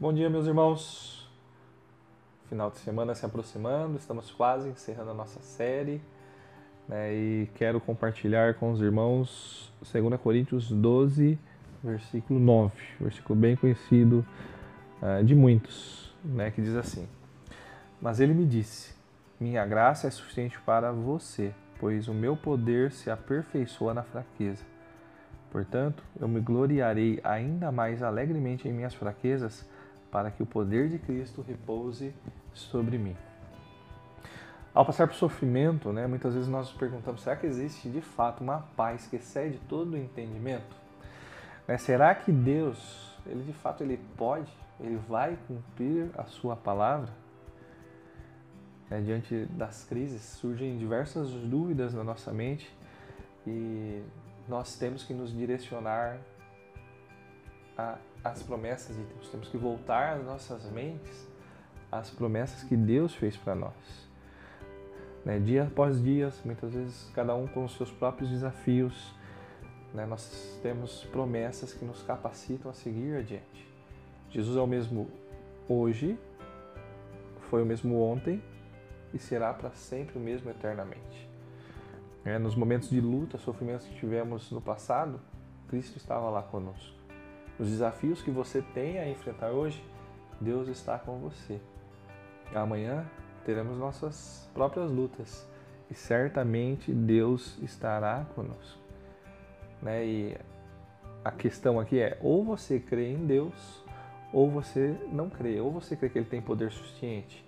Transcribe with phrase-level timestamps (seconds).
[0.00, 1.28] Bom dia, meus irmãos.
[2.48, 6.00] Final de semana se aproximando, estamos quase encerrando a nossa série
[6.88, 11.36] né, e quero compartilhar com os irmãos 2 Coríntios 12,
[11.82, 14.24] versículo 9, versículo bem conhecido
[15.02, 17.08] uh, de muitos, né, que diz assim:
[18.00, 18.94] Mas ele me disse:
[19.40, 24.64] Minha graça é suficiente para você, pois o meu poder se aperfeiçoa na fraqueza.
[25.50, 29.66] Portanto, eu me gloriarei ainda mais alegremente em minhas fraquezas,
[30.10, 32.14] para que o poder de Cristo repouse
[32.54, 33.16] sobre mim.
[34.74, 38.42] Ao passar por sofrimento, né, muitas vezes nós nos perguntamos: será que existe de fato
[38.42, 40.76] uma paz que excede todo o entendimento?
[41.66, 47.10] Né, será que Deus, ele de fato ele pode, ele vai cumprir a sua palavra?
[48.88, 52.72] Né, diante das crises surgem diversas dúvidas na nossa mente
[53.46, 54.02] e
[54.46, 56.18] nós temos que nos direcionar
[58.24, 59.28] às promessas de Deus.
[59.28, 61.28] Temos que voltar as nossas mentes
[61.90, 64.08] às promessas que Deus fez para nós.
[65.24, 65.38] Né?
[65.38, 69.14] Dia após dia, muitas vezes cada um com os seus próprios desafios,
[69.94, 70.04] né?
[70.04, 73.68] nós temos promessas que nos capacitam a seguir adiante.
[74.30, 75.08] Jesus é o mesmo
[75.68, 76.18] hoje,
[77.48, 78.42] foi o mesmo ontem
[79.14, 81.28] e será para sempre o mesmo eternamente.
[82.24, 85.18] É, nos momentos de luta, sofrimentos que tivemos no passado,
[85.68, 86.98] Cristo estava lá conosco.
[87.58, 89.82] Os desafios que você tem a enfrentar hoje,
[90.40, 91.60] Deus está com você.
[92.54, 93.04] Amanhã
[93.44, 95.48] teremos nossas próprias lutas
[95.90, 98.80] e certamente Deus estará conosco.
[99.82, 100.06] Né?
[100.06, 100.36] E
[101.24, 103.84] a questão aqui é: ou você crê em Deus,
[104.32, 107.44] ou você não crê, ou você crê que Ele tem poder suficiente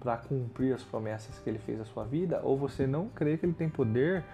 [0.00, 3.44] para cumprir as promessas que ele fez à sua vida, ou você não crê que
[3.44, 4.24] ele tem poder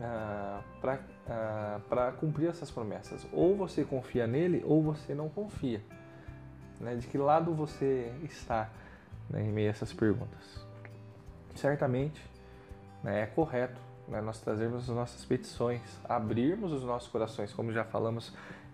[0.00, 3.26] ah, para ah, cumprir essas promessas.
[3.32, 5.80] Ou você confia nele, ou você não confia.
[6.80, 6.96] Né?
[6.96, 8.70] De que lado você está
[9.30, 10.64] né, em meio a essas perguntas?
[11.54, 12.20] Certamente
[13.02, 17.84] né, é correto né, nós trazermos as nossas petições, abrirmos os nossos corações, como já
[17.84, 18.32] falamos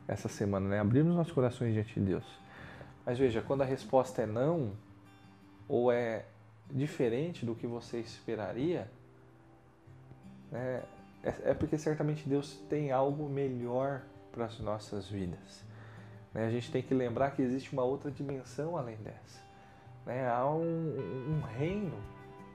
[0.08, 0.81] essa semana, né?
[0.81, 2.25] abrirmos nossos corações diante de Deus.
[3.06, 4.72] Mas veja, quando a resposta é não,
[5.69, 6.25] ou é
[6.70, 8.91] diferente do que você esperaria,
[10.50, 10.82] né,
[11.22, 15.64] é, é porque certamente Deus tem algo melhor para as nossas vidas.
[16.32, 16.47] Né?
[16.47, 19.41] A gente tem que lembrar que existe uma outra dimensão além dessa.
[20.06, 20.28] Né?
[20.28, 21.97] Há um, um reino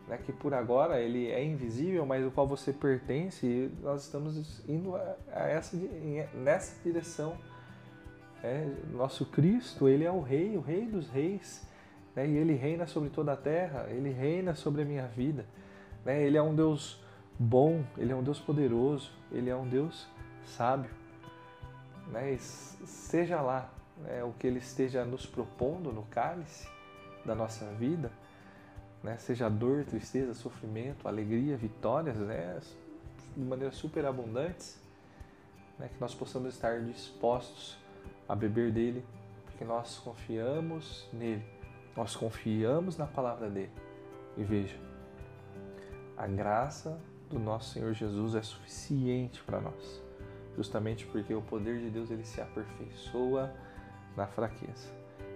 [0.07, 4.67] né, que por agora ele é invisível, mas o qual você pertence e nós estamos
[4.67, 5.77] indo a, a essa,
[6.33, 7.37] nessa direção.
[8.43, 11.65] É, nosso Cristo, ele é o Rei, o Rei dos Reis
[12.15, 12.27] né?
[12.27, 15.45] e Ele reina sobre toda a terra, Ele reina sobre a minha vida.
[16.03, 16.23] Né?
[16.23, 17.03] Ele é um Deus
[17.37, 20.07] bom, Ele é um Deus poderoso, Ele é um Deus
[20.45, 20.91] sábio.
[22.07, 22.37] Né?
[22.37, 26.67] seja lá né, o que Ele esteja nos propondo no cálice
[27.25, 28.11] da nossa vida,
[29.03, 29.17] né?
[29.17, 32.59] seja dor, tristeza, sofrimento, alegria, vitórias, né?
[33.35, 34.79] de maneira super abundantes,
[35.79, 35.89] né?
[35.93, 37.77] que nós possamos estar dispostos
[38.29, 39.03] a beber dele,
[39.45, 41.55] porque nós confiamos nele
[41.95, 43.71] nós confiamos na palavra dele.
[44.35, 44.77] E veja,
[46.17, 46.99] a graça
[47.29, 50.01] do nosso Senhor Jesus é suficiente para nós,
[50.55, 53.53] justamente porque o poder de Deus ele se aperfeiçoa
[54.15, 54.89] na fraqueza.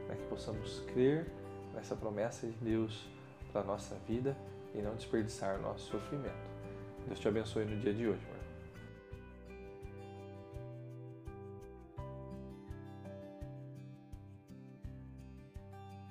[0.05, 1.31] Para que possamos crer
[1.73, 3.07] nessa promessa de Deus
[3.51, 4.35] para nossa vida
[4.73, 6.49] e não desperdiçar nosso sofrimento.
[7.07, 8.38] Deus te abençoe no dia de hoje.